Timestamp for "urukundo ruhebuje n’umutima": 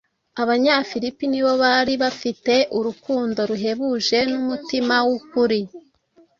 2.77-4.95